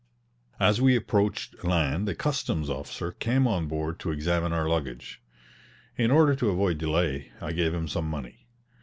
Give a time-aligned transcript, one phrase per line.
[0.59, 5.21] As we approached land a customs' officer came on board to examine our luggage.
[5.95, 8.47] In order to avoid delay I gave him some money.